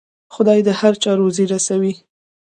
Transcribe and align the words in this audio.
خدای 0.33 0.59
د 0.67 0.69
هر 0.79 0.93
چا 1.03 1.11
روزي 1.21 1.45
رسوي. 1.53 1.93